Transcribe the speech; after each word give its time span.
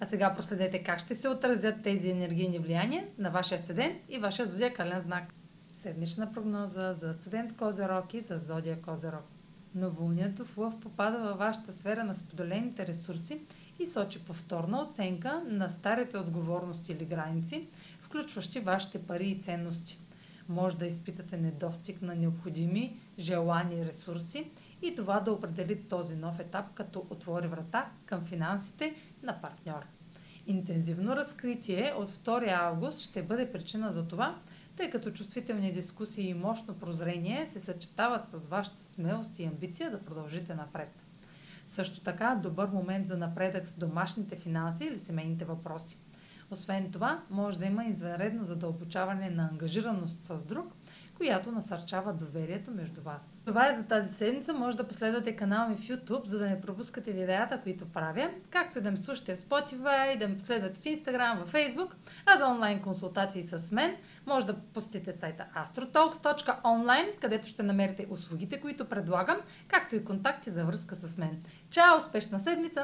А 0.00 0.06
сега 0.06 0.34
проследете 0.36 0.82
как 0.82 1.00
ще 1.00 1.14
се 1.14 1.28
отразят 1.28 1.82
тези 1.82 2.10
енергийни 2.10 2.58
влияния 2.58 3.04
на 3.18 3.30
вашия 3.30 3.58
асцендент 3.58 3.96
и 4.08 4.18
вашия 4.18 4.46
зодиакален 4.46 5.00
знак. 5.00 5.24
Седмична 5.74 6.32
прогноза 6.32 6.94
за 6.94 7.10
асцендент 7.10 7.56
Козерог 7.56 8.14
и 8.14 8.20
за 8.20 8.38
зодия 8.38 8.82
Козерог. 8.82 9.24
Новолунието 9.74 10.44
в 10.44 10.58
Лъв 10.58 10.80
попада 10.80 11.18
във 11.18 11.38
вашата 11.38 11.72
сфера 11.72 12.04
на 12.04 12.14
споделените 12.14 12.86
ресурси 12.86 13.40
и 13.78 13.86
сочи 13.86 14.24
повторна 14.24 14.82
оценка 14.82 15.42
на 15.46 15.68
старите 15.68 16.18
отговорности 16.18 16.92
или 16.92 17.04
граници, 17.04 17.68
включващи 18.00 18.60
вашите 18.60 18.98
пари 18.98 19.26
и 19.26 19.40
ценности. 19.40 20.00
Може 20.48 20.76
да 20.76 20.86
изпитате 20.86 21.36
недостиг 21.36 22.02
на 22.02 22.14
необходими 22.14 22.96
желани 23.18 23.84
ресурси 23.86 24.50
и 24.82 24.94
това 24.96 25.20
да 25.20 25.32
определи 25.32 25.82
този 25.82 26.16
нов 26.16 26.40
етап 26.40 26.74
като 26.74 27.06
отвори 27.10 27.46
врата 27.48 27.90
към 28.06 28.24
финансите 28.24 28.94
на 29.22 29.40
партньор. 29.40 29.86
Интензивно 30.46 31.16
разкритие 31.16 31.92
от 31.98 32.10
2 32.10 32.52
август 32.52 33.00
ще 33.00 33.22
бъде 33.22 33.52
причина 33.52 33.92
за 33.92 34.08
това, 34.08 34.38
тъй 34.76 34.90
като 34.90 35.10
чувствителни 35.10 35.72
дискусии 35.72 36.28
и 36.28 36.34
мощно 36.34 36.74
прозрение 36.74 37.46
се 37.46 37.60
съчетават 37.60 38.28
с 38.28 38.48
вашата 38.48 38.84
смелост 38.84 39.38
и 39.38 39.44
амбиция 39.44 39.90
да 39.90 40.04
продължите 40.04 40.54
напред. 40.54 41.04
Също 41.66 42.00
така 42.00 42.40
добър 42.42 42.68
момент 42.68 43.06
за 43.06 43.16
напредък 43.16 43.66
с 43.68 43.74
домашните 43.74 44.36
финанси 44.36 44.84
или 44.84 44.98
семейните 44.98 45.44
въпроси. 45.44 45.98
Освен 46.54 46.90
това, 46.92 47.22
може 47.30 47.58
да 47.58 47.66
има 47.66 47.84
извънредно 47.84 48.44
задълбочаване 48.44 49.30
на 49.30 49.48
ангажираност 49.52 50.22
с 50.22 50.44
друг, 50.44 50.66
която 51.16 51.52
насърчава 51.52 52.12
доверието 52.12 52.70
между 52.70 53.00
вас. 53.02 53.38
Това 53.46 53.68
е 53.68 53.76
за 53.76 53.82
тази 53.82 54.14
седмица. 54.14 54.52
Може 54.52 54.76
да 54.76 54.88
последвате 54.88 55.36
канала 55.36 55.68
ми 55.68 55.76
в 55.76 55.80
YouTube, 55.80 56.24
за 56.24 56.38
да 56.38 56.48
не 56.48 56.60
пропускате 56.60 57.12
видеята, 57.12 57.60
които 57.62 57.84
правя, 57.92 58.30
както 58.50 58.78
и 58.78 58.82
да 58.82 58.90
ме 58.90 58.96
слушате 58.96 59.36
в 59.36 59.38
Spotify, 59.38 60.18
да 60.18 60.28
ме 60.28 60.38
последвате 60.38 60.80
в 60.80 60.84
Instagram, 60.84 61.44
в 61.44 61.52
Facebook, 61.52 61.94
а 62.26 62.36
за 62.36 62.46
онлайн 62.46 62.82
консултации 62.82 63.42
с 63.42 63.72
мен 63.72 63.96
може 64.26 64.46
да 64.46 64.56
посетите 64.56 65.12
сайта 65.12 65.46
astrotalks.online, 65.56 67.20
където 67.20 67.46
ще 67.46 67.62
намерите 67.62 68.06
услугите, 68.10 68.60
които 68.60 68.88
предлагам, 68.88 69.36
както 69.68 69.96
и 69.96 70.04
контакти 70.04 70.50
за 70.50 70.64
връзка 70.64 70.96
с 70.96 71.18
мен. 71.18 71.42
Чао! 71.70 71.98
Успешна 71.98 72.40
седмица! 72.40 72.82